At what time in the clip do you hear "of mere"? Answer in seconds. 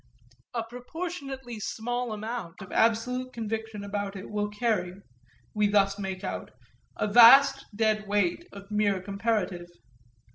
8.51-8.99